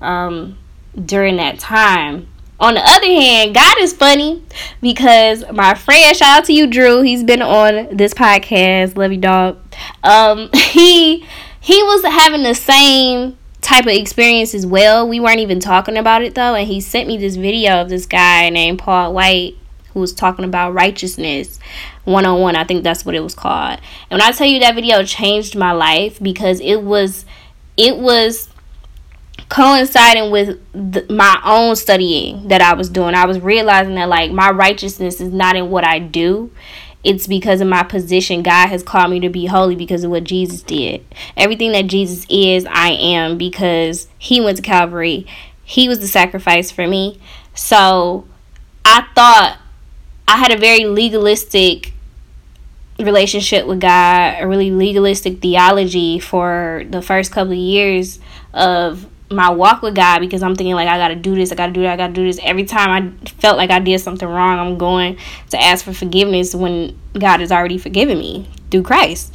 um, 0.00 0.56
during 1.04 1.36
that 1.36 1.58
time. 1.58 2.28
On 2.60 2.74
the 2.74 2.80
other 2.80 3.06
hand, 3.06 3.54
God 3.54 3.78
is 3.80 3.92
funny 3.92 4.42
because 4.80 5.44
my 5.52 5.74
friend, 5.74 6.16
shout 6.16 6.40
out 6.40 6.44
to 6.46 6.52
you, 6.52 6.66
Drew. 6.66 7.02
He's 7.02 7.22
been 7.22 7.40
on 7.40 7.96
this 7.96 8.12
podcast. 8.12 8.96
Love 8.96 9.12
you, 9.12 9.18
dog. 9.18 9.58
Um, 10.02 10.50
he 10.54 11.24
he 11.60 11.82
was 11.82 12.02
having 12.04 12.42
the 12.42 12.54
same 12.54 13.38
type 13.60 13.84
of 13.84 13.92
experience 13.92 14.54
as 14.54 14.66
well. 14.66 15.08
We 15.08 15.20
weren't 15.20 15.40
even 15.40 15.60
talking 15.60 15.96
about 15.96 16.22
it 16.22 16.34
though, 16.34 16.54
and 16.54 16.66
he 16.66 16.80
sent 16.80 17.06
me 17.06 17.16
this 17.16 17.36
video 17.36 17.80
of 17.82 17.88
this 17.88 18.06
guy 18.06 18.50
named 18.50 18.80
Paul 18.80 19.12
White 19.12 19.56
who 19.92 20.00
was 20.00 20.12
talking 20.12 20.44
about 20.44 20.74
righteousness 20.74 21.58
one 22.04 22.26
on 22.26 22.40
one. 22.40 22.56
I 22.56 22.64
think 22.64 22.82
that's 22.82 23.04
what 23.04 23.14
it 23.14 23.20
was 23.20 23.34
called. 23.34 23.78
And 24.10 24.18
when 24.18 24.22
I 24.22 24.32
tell 24.32 24.46
you 24.46 24.60
that 24.60 24.74
video 24.74 25.04
changed 25.04 25.56
my 25.56 25.72
life 25.72 26.18
because 26.20 26.60
it 26.60 26.82
was 26.82 27.24
it 27.76 27.98
was 27.98 28.48
coinciding 29.48 30.30
with 30.30 30.58
my 31.10 31.40
own 31.44 31.76
studying 31.76 32.48
that 32.48 32.60
I 32.60 32.74
was 32.74 32.88
doing. 32.88 33.14
I 33.14 33.26
was 33.26 33.40
realizing 33.40 33.94
that 33.94 34.08
like 34.08 34.30
my 34.30 34.50
righteousness 34.50 35.20
is 35.20 35.32
not 35.32 35.56
in 35.56 35.70
what 35.70 35.84
I 35.84 35.98
do. 35.98 36.50
It's 37.04 37.26
because 37.26 37.60
of 37.60 37.68
my 37.68 37.84
position. 37.84 38.42
God 38.42 38.68
has 38.68 38.82
called 38.82 39.10
me 39.10 39.20
to 39.20 39.28
be 39.28 39.46
holy 39.46 39.76
because 39.76 40.04
of 40.04 40.10
what 40.10 40.24
Jesus 40.24 40.62
did. 40.62 41.04
Everything 41.36 41.72
that 41.72 41.86
Jesus 41.86 42.26
is, 42.28 42.66
I 42.66 42.90
am 42.90 43.38
because 43.38 44.08
he 44.18 44.40
went 44.40 44.56
to 44.56 44.62
Calvary. 44.62 45.26
He 45.62 45.88
was 45.88 46.00
the 46.00 46.08
sacrifice 46.08 46.70
for 46.70 46.86
me. 46.86 47.20
So 47.54 48.26
I 48.84 49.06
thought 49.14 49.58
I 50.26 50.36
had 50.38 50.52
a 50.52 50.58
very 50.58 50.84
legalistic 50.84 51.92
relationship 52.98 53.66
with 53.66 53.80
God, 53.80 54.36
a 54.40 54.48
really 54.48 54.70
legalistic 54.72 55.40
theology 55.40 56.18
for 56.18 56.84
the 56.90 57.00
first 57.00 57.30
couple 57.30 57.52
of 57.52 57.58
years 57.58 58.18
of 58.52 59.06
my 59.30 59.50
walk 59.50 59.82
with 59.82 59.94
God 59.94 60.20
because 60.20 60.42
I'm 60.42 60.54
thinking 60.54 60.74
like 60.74 60.88
I 60.88 60.96
gotta 60.96 61.16
do 61.16 61.34
this, 61.34 61.52
I 61.52 61.54
gotta 61.54 61.72
do 61.72 61.82
that, 61.82 61.92
I 61.92 61.96
gotta 61.96 62.12
do 62.12 62.24
this. 62.24 62.38
Every 62.42 62.64
time 62.64 62.90
I 62.90 63.28
felt 63.28 63.56
like 63.56 63.70
I 63.70 63.78
did 63.78 64.00
something 64.00 64.28
wrong, 64.28 64.58
I'm 64.58 64.78
going 64.78 65.18
to 65.50 65.62
ask 65.62 65.84
for 65.84 65.92
forgiveness 65.92 66.54
when 66.54 66.98
God 67.12 67.40
has 67.40 67.52
already 67.52 67.78
forgiven 67.78 68.18
me 68.18 68.48
through 68.70 68.82
Christ. 68.82 69.34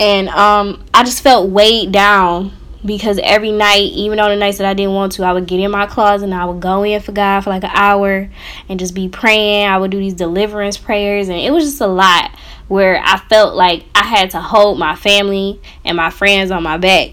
And 0.00 0.28
um 0.30 0.84
I 0.94 1.04
just 1.04 1.22
felt 1.22 1.50
weighed 1.50 1.92
down 1.92 2.52
because 2.84 3.18
every 3.22 3.50
night, 3.50 3.90
even 3.92 4.20
on 4.20 4.30
the 4.30 4.36
nights 4.36 4.58
that 4.58 4.66
I 4.66 4.74
didn't 4.74 4.94
want 4.94 5.12
to, 5.12 5.24
I 5.24 5.32
would 5.32 5.46
get 5.46 5.60
in 5.60 5.70
my 5.70 5.86
closet 5.86 6.24
and 6.24 6.34
I 6.34 6.44
would 6.44 6.60
go 6.60 6.84
in 6.84 7.00
for 7.00 7.12
God 7.12 7.42
for 7.42 7.50
like 7.50 7.64
an 7.64 7.70
hour 7.72 8.30
and 8.68 8.78
just 8.78 8.94
be 8.94 9.08
praying. 9.08 9.66
I 9.66 9.76
would 9.76 9.90
do 9.90 9.98
these 9.98 10.14
deliverance 10.14 10.76
prayers, 10.76 11.28
and 11.28 11.38
it 11.38 11.50
was 11.50 11.64
just 11.64 11.80
a 11.80 11.86
lot 11.86 12.30
where 12.68 13.00
I 13.02 13.18
felt 13.18 13.54
like 13.54 13.84
I 13.94 14.04
had 14.04 14.30
to 14.30 14.40
hold 14.40 14.78
my 14.78 14.96
family 14.96 15.60
and 15.84 15.96
my 15.96 16.10
friends 16.10 16.50
on 16.50 16.62
my 16.62 16.78
back. 16.78 17.10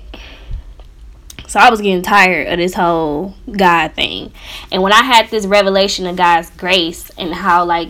So 1.53 1.59
I 1.59 1.69
was 1.69 1.81
getting 1.81 2.01
tired 2.01 2.47
of 2.47 2.57
this 2.57 2.73
whole 2.73 3.35
God 3.51 3.93
thing. 3.93 4.33
And 4.71 4.81
when 4.81 4.91
I 4.91 5.03
had 5.03 5.29
this 5.29 5.45
revelation 5.45 6.07
of 6.07 6.15
God's 6.15 6.49
grace 6.49 7.11
and 7.11 7.31
how 7.31 7.63
like 7.63 7.89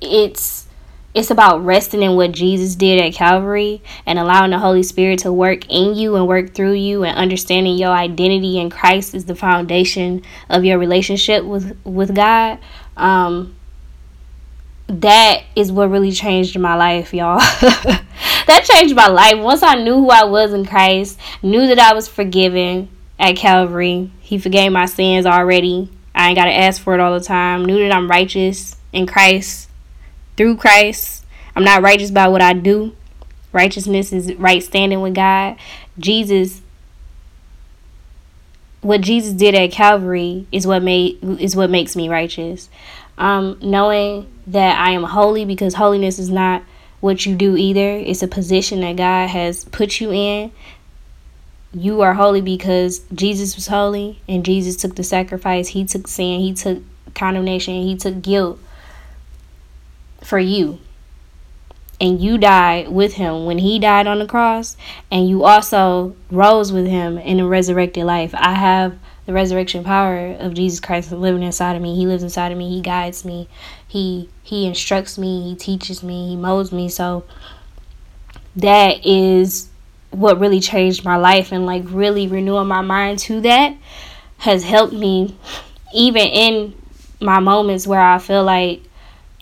it's 0.00 0.68
it's 1.12 1.32
about 1.32 1.64
resting 1.64 2.00
in 2.00 2.14
what 2.14 2.30
Jesus 2.30 2.76
did 2.76 3.00
at 3.00 3.12
Calvary 3.12 3.82
and 4.06 4.20
allowing 4.20 4.52
the 4.52 4.60
Holy 4.60 4.84
Spirit 4.84 5.18
to 5.18 5.32
work 5.32 5.68
in 5.68 5.96
you 5.96 6.14
and 6.14 6.28
work 6.28 6.54
through 6.54 6.74
you 6.74 7.02
and 7.02 7.18
understanding 7.18 7.76
your 7.76 7.90
identity 7.90 8.60
in 8.60 8.70
Christ 8.70 9.16
is 9.16 9.24
the 9.24 9.34
foundation 9.34 10.22
of 10.48 10.64
your 10.64 10.78
relationship 10.78 11.44
with 11.44 11.76
with 11.84 12.14
God. 12.14 12.60
Um, 12.96 13.56
that 14.86 15.42
is 15.56 15.72
what 15.72 15.90
really 15.90 16.12
changed 16.12 16.56
my 16.56 16.76
life, 16.76 17.12
y'all. 17.12 17.42
that 18.50 18.64
changed 18.64 18.96
my 18.96 19.06
life. 19.06 19.38
Once 19.38 19.62
I 19.62 19.76
knew 19.76 19.94
who 19.94 20.10
I 20.10 20.24
was 20.24 20.52
in 20.52 20.66
Christ, 20.66 21.18
knew 21.42 21.68
that 21.68 21.78
I 21.78 21.94
was 21.94 22.08
forgiven 22.08 22.88
at 23.18 23.36
Calvary. 23.36 24.10
He 24.20 24.38
forgave 24.38 24.72
my 24.72 24.86
sins 24.86 25.24
already. 25.24 25.88
I 26.14 26.28
ain't 26.28 26.36
got 26.36 26.46
to 26.46 26.52
ask 26.52 26.82
for 26.82 26.94
it 26.94 27.00
all 27.00 27.16
the 27.16 27.24
time. 27.24 27.64
Knew 27.64 27.78
that 27.78 27.94
I'm 27.94 28.10
righteous 28.10 28.76
in 28.92 29.06
Christ 29.06 29.70
through 30.36 30.56
Christ. 30.56 31.24
I'm 31.54 31.62
not 31.62 31.82
righteous 31.82 32.10
by 32.10 32.26
what 32.26 32.42
I 32.42 32.52
do. 32.52 32.96
Righteousness 33.52 34.12
is 34.12 34.34
right 34.34 34.62
standing 34.62 35.00
with 35.00 35.14
God. 35.14 35.56
Jesus 35.98 36.62
what 38.82 39.02
Jesus 39.02 39.34
did 39.34 39.54
at 39.54 39.72
Calvary 39.72 40.46
is 40.50 40.66
what 40.66 40.82
made 40.82 41.18
is 41.38 41.54
what 41.54 41.70
makes 41.70 41.94
me 41.94 42.08
righteous. 42.08 42.70
Um, 43.18 43.58
knowing 43.60 44.26
that 44.46 44.78
I 44.78 44.92
am 44.92 45.02
holy 45.02 45.44
because 45.44 45.74
holiness 45.74 46.18
is 46.18 46.30
not 46.30 46.62
what 47.00 47.26
you 47.26 47.34
do 47.34 47.56
either. 47.56 47.96
It's 47.96 48.22
a 48.22 48.28
position 48.28 48.80
that 48.80 48.96
God 48.96 49.28
has 49.28 49.64
put 49.66 50.00
you 50.00 50.12
in. 50.12 50.52
You 51.72 52.00
are 52.00 52.14
holy 52.14 52.40
because 52.40 53.00
Jesus 53.14 53.54
was 53.54 53.68
holy 53.68 54.20
and 54.28 54.44
Jesus 54.44 54.76
took 54.76 54.96
the 54.96 55.04
sacrifice. 55.04 55.68
He 55.68 55.84
took 55.84 56.08
sin, 56.08 56.40
he 56.40 56.52
took 56.52 56.82
condemnation, 57.14 57.74
he 57.74 57.96
took 57.96 58.22
guilt 58.22 58.58
for 60.22 60.38
you. 60.38 60.78
And 62.00 62.20
you 62.20 62.38
died 62.38 62.88
with 62.88 63.14
him 63.14 63.44
when 63.44 63.58
he 63.58 63.78
died 63.78 64.06
on 64.06 64.20
the 64.20 64.26
cross, 64.26 64.74
and 65.10 65.28
you 65.28 65.44
also 65.44 66.16
rose 66.30 66.72
with 66.72 66.86
him 66.86 67.18
in 67.18 67.40
a 67.40 67.46
resurrected 67.46 68.04
life. 68.04 68.34
I 68.34 68.54
have 68.54 68.98
the 69.26 69.32
resurrection 69.32 69.84
power 69.84 70.36
of 70.38 70.54
Jesus 70.54 70.80
Christ 70.80 71.12
living 71.12 71.42
inside 71.42 71.76
of 71.76 71.82
me. 71.82 71.96
He 71.96 72.06
lives 72.06 72.22
inside 72.22 72.52
of 72.52 72.58
me. 72.58 72.68
He 72.68 72.80
guides 72.80 73.24
me. 73.24 73.48
He 73.86 74.28
he 74.42 74.66
instructs 74.66 75.18
me. 75.18 75.42
He 75.42 75.54
teaches 75.54 76.02
me. 76.02 76.28
He 76.28 76.36
molds 76.36 76.72
me. 76.72 76.88
So 76.88 77.24
that 78.56 79.04
is 79.06 79.68
what 80.10 80.40
really 80.40 80.60
changed 80.60 81.04
my 81.04 81.16
life 81.16 81.52
and 81.52 81.66
like 81.66 81.84
really 81.86 82.26
renewing 82.26 82.66
my 82.66 82.80
mind 82.80 83.18
to 83.20 83.40
that 83.42 83.76
has 84.38 84.64
helped 84.64 84.92
me 84.92 85.36
even 85.94 86.22
in 86.22 86.74
my 87.20 87.38
moments 87.38 87.86
where 87.86 88.00
I 88.00 88.18
feel 88.18 88.42
like 88.42 88.82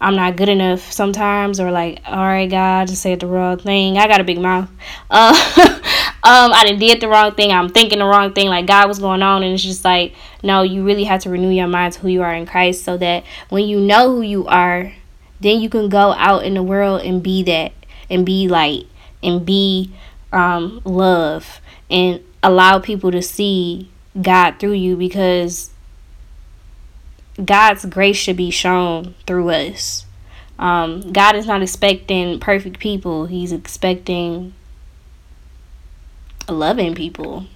I'm 0.00 0.14
not 0.14 0.37
good 0.37 0.49
enough 0.49 0.92
sometimes, 0.92 1.58
or 1.58 1.73
like, 1.73 2.00
all 2.06 2.16
right, 2.16 2.49
God, 2.49 2.82
I 2.82 2.85
just 2.85 3.02
said 3.02 3.18
the 3.18 3.26
wrong 3.26 3.58
thing. 3.58 3.99
I 3.99 4.06
got 4.06 4.20
a 4.20 4.25
big 4.25 4.38
mouth. 4.38 4.70
Uh, 5.11 5.35
um, 6.28 6.52
I 6.52 6.64
done 6.64 6.78
did 6.78 7.00
the 7.00 7.08
wrong 7.08 7.35
thing. 7.35 7.52
I'm 7.52 7.70
thinking 7.70 8.00
the 8.00 8.04
wrong 8.04 8.35
thing. 8.35 8.49
Like 8.49 8.66
God 8.66 8.87
was 8.87 8.99
going 8.99 9.23
on, 9.23 9.42
and 9.42 9.54
it's 9.54 9.62
just 9.62 9.82
like, 9.82 10.14
no, 10.42 10.61
you 10.61 10.85
really 10.85 11.04
have 11.04 11.23
to 11.23 11.30
renew 11.30 11.49
your 11.49 11.68
mind 11.68 11.94
to 11.94 12.00
who 12.00 12.08
you 12.08 12.23
are 12.23 12.35
in 12.35 12.44
Christ, 12.44 12.85
so 12.85 12.99
that 12.99 13.25
when 13.49 13.64
you 13.64 13.80
know 13.80 14.14
who 14.14 14.20
you 14.20 14.47
are, 14.47 14.92
then 15.40 15.58
you 15.58 15.70
can 15.70 15.88
go 15.88 16.12
out 16.12 16.44
in 16.44 16.52
the 16.52 16.62
world 16.62 17.00
and 17.00 17.23
be 17.23 17.42
that, 17.44 17.73
and 18.11 18.26
be 18.26 18.47
light, 18.47 18.87
and 19.23 19.47
be 19.47 19.90
um, 20.30 20.82
love, 20.85 21.62
and 21.90 22.23
allow 22.42 22.78
people 22.78 23.11
to 23.11 23.23
see 23.23 23.90
God 24.20 24.58
through 24.58 24.73
you 24.73 24.97
because 24.97 25.70
God's 27.42 27.87
grace 27.87 28.18
should 28.18 28.37
be 28.37 28.50
shown 28.50 29.14
through 29.26 29.49
us. 29.49 30.04
Um, 30.58 31.11
God 31.11 31.37
is 31.37 31.47
not 31.47 31.62
expecting 31.62 32.38
perfect 32.38 32.80
people, 32.80 33.25
He's 33.25 33.50
expecting 33.50 34.52
loving 36.49 36.95
people. 36.95 37.47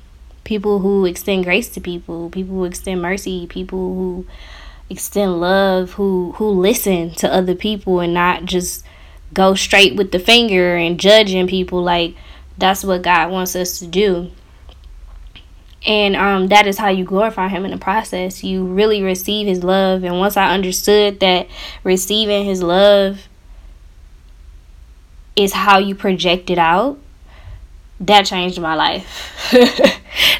People 0.45 0.81
who 0.81 1.05
extend 1.05 1.45
grace 1.45 1.69
to 1.71 1.81
people, 1.81 2.29
people 2.31 2.57
who 2.57 2.65
extend 2.65 3.01
mercy, 3.01 3.47
people 3.47 3.95
who 3.95 4.27
extend 4.91 5.41
love, 5.41 5.93
who 5.93 6.33
who 6.37 6.49
listen 6.49 7.11
to 7.13 7.33
other 7.33 7.55
people 7.55 8.01
and 8.01 8.13
not 8.13 8.45
just 8.45 8.85
go 9.33 9.55
straight 9.55 9.97
with 9.97 10.13
the 10.13 10.19
finger 10.19 10.77
and 10.77 10.99
judging 11.01 11.47
people. 11.47 11.83
Like 11.83 12.15
that's 12.59 12.85
what 12.85 13.03
God 13.03 13.31
wants 13.31 13.57
us 13.57 13.79
to 13.79 13.87
do. 13.87 14.31
And 15.85 16.15
um, 16.15 16.47
that 16.49 16.67
is 16.67 16.79
how 16.79 16.89
you 16.89 17.05
glorify 17.05 17.49
him 17.49 17.65
in 17.65 17.73
the 17.73 17.79
process. 17.79 18.45
You 18.45 18.65
really 18.65 19.03
receive 19.03 19.49
his 19.49 19.65
love. 19.65 20.05
And 20.05 20.19
once 20.19 20.37
i 20.37 20.53
understood 20.53 21.21
that 21.21 21.49
receiving 21.83 22.45
his 22.45 22.63
love 22.63 23.29
is 25.35 25.53
how 25.55 25.79
you 25.79 25.95
project 25.95 26.51
it 26.51 26.59
out 26.59 26.99
that 28.07 28.23
changed 28.23 28.61
my 28.61 28.75
life 28.75 29.51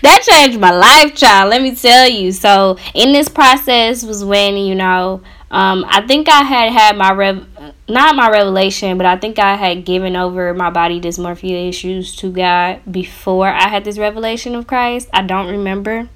that 0.03 0.23
changed 0.29 0.59
my 0.61 0.71
life 0.71 1.15
child 1.15 1.51
let 1.51 1.63
me 1.63 1.75
tell 1.75 2.09
you 2.09 2.31
so 2.33 2.77
in 2.95 3.13
this 3.13 3.29
process 3.29 4.05
was 4.05 4.25
when 4.25 4.57
you 4.57 4.75
know 4.75 5.23
um, 5.51 5.85
i 5.89 6.05
think 6.07 6.29
i 6.29 6.43
had 6.43 6.73
had 6.73 6.97
my 6.97 7.13
rev 7.13 7.47
not 7.89 8.17
my 8.17 8.31
revelation, 8.31 8.97
but 8.97 9.07
I 9.07 9.17
think 9.17 9.39
I 9.39 9.55
had 9.57 9.85
given 9.85 10.17
over 10.17 10.55
my 10.55 10.71
body 10.71 11.01
dysmorphia 11.01 11.69
issues 11.69 12.17
to 12.17 12.31
God 12.33 12.81
before 12.91 13.49
I 13.49 13.69
had 13.69 13.85
this 13.85 13.99
revelation 13.99 14.55
of 14.55 14.67
Christ. 14.67 15.09
I 15.13 15.23
don't 15.23 15.49
remember 15.49 16.09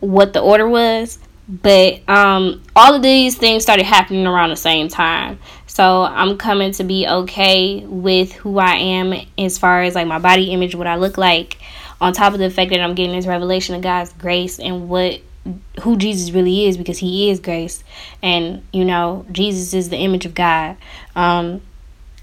what 0.00 0.32
the 0.32 0.40
order 0.40 0.68
was, 0.68 1.18
but 1.48 2.06
um, 2.08 2.62
all 2.74 2.94
of 2.94 3.02
these 3.02 3.36
things 3.36 3.62
started 3.62 3.86
happening 3.86 4.26
around 4.26 4.50
the 4.50 4.56
same 4.56 4.88
time. 4.88 5.38
So 5.74 6.04
I'm 6.04 6.38
coming 6.38 6.70
to 6.74 6.84
be 6.84 7.04
okay 7.04 7.84
with 7.84 8.32
who 8.32 8.60
I 8.60 8.76
am 8.76 9.12
as 9.36 9.58
far 9.58 9.82
as 9.82 9.96
like 9.96 10.06
my 10.06 10.20
body 10.20 10.52
image, 10.52 10.76
what 10.76 10.86
I 10.86 10.94
look 10.94 11.18
like, 11.18 11.58
on 12.00 12.12
top 12.12 12.32
of 12.32 12.38
the 12.38 12.48
fact 12.48 12.70
that 12.70 12.80
I'm 12.80 12.94
getting 12.94 13.16
this 13.16 13.26
revelation 13.26 13.74
of 13.74 13.82
God's 13.82 14.12
grace 14.12 14.60
and 14.60 14.88
what 14.88 15.20
who 15.82 15.96
Jesus 15.96 16.30
really 16.30 16.66
is 16.66 16.76
because 16.78 16.98
he 16.98 17.28
is 17.28 17.40
grace 17.40 17.82
and 18.22 18.62
you 18.72 18.84
know 18.84 19.26
Jesus 19.32 19.74
is 19.74 19.88
the 19.88 19.96
image 19.96 20.24
of 20.24 20.34
God. 20.36 20.76
Um 21.16 21.60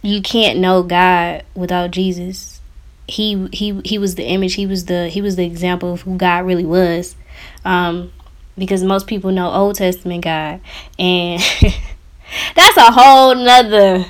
you 0.02 0.22
can't 0.22 0.60
know 0.60 0.82
God 0.82 1.44
without 1.54 1.92
Jesus. 1.92 2.62
He 3.06 3.50
he 3.52 3.82
he 3.84 3.98
was 3.98 4.16
the 4.16 4.24
image, 4.24 4.54
he 4.54 4.66
was 4.66 4.86
the 4.86 5.10
he 5.10 5.22
was 5.22 5.36
the 5.36 5.46
example 5.46 5.92
of 5.92 6.04
who 6.04 6.16
God 6.16 6.46
really 6.46 6.66
was. 6.66 7.18
Um 7.66 8.14
because 8.58 8.82
most 8.82 9.08
people 9.08 9.34
know 9.34 9.52
Old 9.52 9.76
Testament 9.76 10.24
God 10.24 10.62
and 10.98 11.42
that's 12.56 12.78
a 12.78 12.92
whole 12.92 13.36
nother 13.36 14.06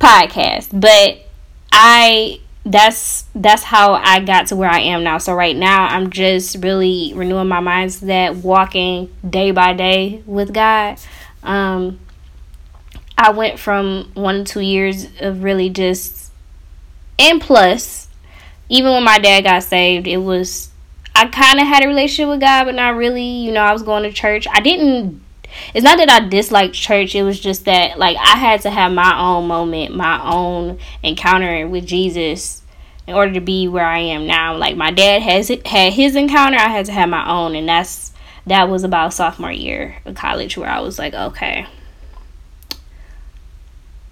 podcast. 0.00 0.68
But 0.78 1.26
I 1.72 2.40
that's 2.64 3.24
that's 3.34 3.62
how 3.62 3.94
I 3.94 4.20
got 4.20 4.48
to 4.48 4.56
where 4.56 4.70
I 4.70 4.80
am 4.80 5.02
now. 5.02 5.18
So 5.18 5.34
right 5.34 5.56
now 5.56 5.86
I'm 5.86 6.10
just 6.10 6.56
really 6.62 7.12
renewing 7.14 7.48
my 7.48 7.60
mind 7.60 7.92
to 7.92 8.06
that, 8.06 8.36
walking 8.36 9.14
day 9.28 9.50
by 9.50 9.72
day 9.72 10.22
with 10.26 10.52
God. 10.52 10.98
Um, 11.42 11.98
I 13.16 13.30
went 13.30 13.58
from 13.58 14.10
one 14.14 14.44
to 14.44 14.52
two 14.52 14.60
years 14.60 15.06
of 15.20 15.42
really 15.42 15.70
just 15.70 16.32
and 17.18 17.40
plus, 17.40 18.08
even 18.68 18.92
when 18.92 19.04
my 19.04 19.18
dad 19.18 19.42
got 19.42 19.62
saved, 19.62 20.06
it 20.06 20.18
was 20.18 20.70
I 21.14 21.26
kind 21.26 21.60
of 21.60 21.66
had 21.66 21.84
a 21.84 21.88
relationship 21.88 22.30
with 22.30 22.40
God, 22.40 22.64
but 22.64 22.74
not 22.74 22.96
really. 22.96 23.22
You 23.22 23.52
know, 23.52 23.62
I 23.62 23.72
was 23.72 23.82
going 23.82 24.04
to 24.04 24.12
church. 24.12 24.46
I 24.50 24.60
didn't 24.60 25.20
it's 25.74 25.84
not 25.84 25.98
that 25.98 26.10
I 26.10 26.28
disliked 26.28 26.74
church. 26.74 27.14
It 27.14 27.22
was 27.22 27.40
just 27.40 27.64
that 27.64 27.98
like 27.98 28.16
I 28.16 28.36
had 28.36 28.60
to 28.62 28.70
have 28.70 28.92
my 28.92 29.18
own 29.18 29.46
moment, 29.46 29.94
my 29.94 30.22
own 30.22 30.78
encounter 31.02 31.66
with 31.68 31.86
Jesus 31.86 32.62
in 33.06 33.14
order 33.14 33.32
to 33.32 33.40
be 33.40 33.66
where 33.68 33.84
I 33.84 33.98
am 33.98 34.26
now. 34.26 34.56
Like 34.56 34.76
my 34.76 34.90
dad 34.90 35.22
has 35.22 35.48
had 35.48 35.92
his 35.92 36.16
encounter, 36.16 36.58
I 36.58 36.68
had 36.68 36.86
to 36.86 36.92
have 36.92 37.08
my 37.08 37.28
own, 37.28 37.54
and 37.54 37.68
that's 37.68 38.12
that 38.46 38.68
was 38.68 38.84
about 38.84 39.12
sophomore 39.12 39.52
year 39.52 39.98
of 40.04 40.14
college 40.14 40.56
where 40.56 40.70
I 40.70 40.80
was 40.80 40.98
like, 40.98 41.14
okay. 41.14 41.66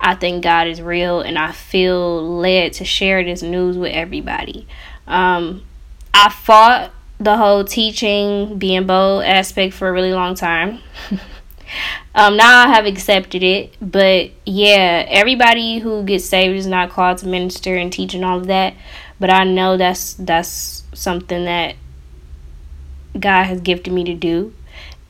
I 0.00 0.14
think 0.14 0.44
God 0.44 0.68
is 0.68 0.80
real 0.80 1.20
and 1.20 1.36
I 1.36 1.50
feel 1.50 2.38
led 2.38 2.72
to 2.74 2.84
share 2.84 3.24
this 3.24 3.42
news 3.42 3.76
with 3.76 3.92
everybody. 3.92 4.66
Um, 5.06 5.64
I 6.14 6.28
fought 6.28 6.92
the 7.20 7.36
whole 7.36 7.64
teaching, 7.64 8.58
being 8.58 8.86
bold 8.86 9.24
aspect 9.24 9.74
for 9.74 9.88
a 9.88 9.92
really 9.92 10.12
long 10.12 10.34
time. 10.34 10.80
um, 12.14 12.36
now 12.36 12.66
I 12.66 12.68
have 12.68 12.86
accepted 12.86 13.42
it, 13.42 13.74
but 13.80 14.30
yeah, 14.44 15.04
everybody 15.08 15.78
who 15.78 16.04
gets 16.04 16.24
saved 16.24 16.56
is 16.56 16.66
not 16.66 16.90
called 16.90 17.18
to 17.18 17.26
minister 17.26 17.76
and 17.76 17.92
teach 17.92 18.14
and 18.14 18.24
all 18.24 18.38
of 18.38 18.46
that. 18.46 18.74
But 19.20 19.30
I 19.30 19.44
know 19.44 19.76
that's 19.76 20.14
that's 20.14 20.84
something 20.94 21.44
that 21.44 21.74
God 23.18 23.44
has 23.44 23.60
gifted 23.60 23.92
me 23.92 24.04
to 24.04 24.14
do, 24.14 24.54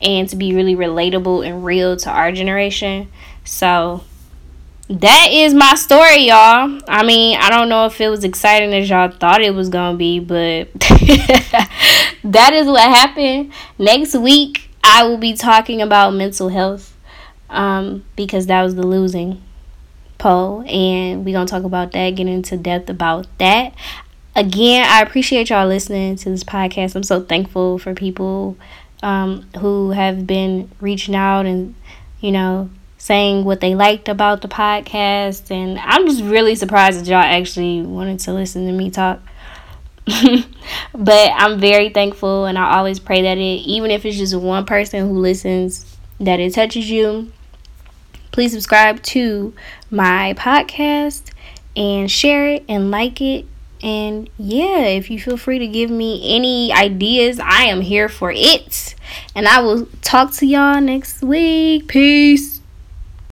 and 0.01 0.27
to 0.29 0.35
be 0.35 0.55
really 0.55 0.75
relatable 0.75 1.47
and 1.47 1.63
real 1.63 1.95
to 1.97 2.09
our 2.09 2.31
generation. 2.31 3.11
So 3.43 4.03
that 4.89 5.29
is 5.31 5.53
my 5.53 5.75
story, 5.75 6.27
y'all. 6.27 6.79
I 6.87 7.03
mean, 7.03 7.37
I 7.39 7.51
don't 7.51 7.69
know 7.69 7.85
if 7.85 8.01
it 8.01 8.09
was 8.09 8.23
exciting 8.23 8.73
as 8.73 8.89
y'all 8.89 9.11
thought 9.11 9.41
it 9.41 9.53
was 9.53 9.69
gonna 9.69 9.97
be, 9.97 10.19
but 10.19 10.69
that 12.23 12.53
is 12.53 12.67
what 12.67 12.81
happened. 12.81 13.51
Next 13.77 14.15
week, 14.15 14.69
I 14.83 15.03
will 15.03 15.17
be 15.17 15.33
talking 15.33 15.81
about 15.81 16.13
mental 16.13 16.49
health 16.49 16.95
um, 17.49 18.05
because 18.15 18.47
that 18.47 18.63
was 18.63 18.75
the 18.75 18.85
losing 18.85 19.41
poll, 20.17 20.63
and 20.67 21.25
we're 21.25 21.33
gonna 21.33 21.47
talk 21.47 21.63
about 21.63 21.91
that, 21.93 22.11
get 22.11 22.27
into 22.27 22.57
depth 22.57 22.89
about 22.89 23.27
that. 23.39 23.73
Again, 24.35 24.85
I 24.87 25.01
appreciate 25.01 25.49
y'all 25.49 25.67
listening 25.67 26.15
to 26.17 26.29
this 26.29 26.43
podcast. 26.43 26.95
I'm 26.95 27.03
so 27.03 27.21
thankful 27.21 27.77
for 27.79 27.93
people 27.93 28.57
um, 29.01 29.47
who 29.59 29.91
have 29.91 30.27
been 30.27 30.69
reaching 30.79 31.15
out 31.15 31.45
and 31.45 31.75
you 32.19 32.31
know 32.31 32.69
saying 32.99 33.45
what 33.45 33.61
they 33.61 33.73
liked 33.73 34.07
about 34.07 34.41
the 34.41 34.47
podcast. 34.47 35.49
And 35.49 35.79
I'm 35.79 36.05
just 36.05 36.21
really 36.21 36.53
surprised 36.53 36.99
that 36.99 37.07
y'all 37.07 37.17
actually 37.17 37.81
wanted 37.81 38.19
to 38.21 38.33
listen 38.33 38.67
to 38.67 38.73
me 38.73 38.91
talk. 38.91 39.21
but 40.93 41.31
I'm 41.35 41.59
very 41.59 41.89
thankful, 41.89 42.45
and 42.45 42.57
I 42.57 42.77
always 42.77 42.99
pray 42.99 43.21
that 43.23 43.37
it, 43.37 43.41
even 43.41 43.91
if 43.91 44.05
it's 44.05 44.17
just 44.17 44.35
one 44.35 44.65
person 44.65 45.07
who 45.07 45.19
listens, 45.19 45.97
that 46.19 46.39
it 46.39 46.53
touches 46.53 46.89
you. 46.89 47.31
Please 48.31 48.51
subscribe 48.53 49.01
to 49.03 49.53
my 49.89 50.33
podcast 50.37 51.31
and 51.75 52.09
share 52.09 52.47
it 52.47 52.65
and 52.69 52.91
like 52.91 53.21
it 53.21 53.45
And 53.81 54.29
yeah, 54.37 54.81
if 54.81 55.09
you 55.09 55.19
feel 55.19 55.37
free 55.37 55.59
to 55.59 55.67
give 55.67 55.89
me 55.89 56.21
any 56.35 56.73
ideas, 56.73 57.39
I 57.39 57.63
am 57.65 57.81
here 57.81 58.09
for 58.09 58.31
it. 58.35 58.95
And 59.35 59.47
I 59.47 59.61
will 59.61 59.87
talk 60.01 60.33
to 60.33 60.45
y'all 60.45 60.81
next 60.81 61.21
week. 61.23 61.87
Peace. 61.87 62.58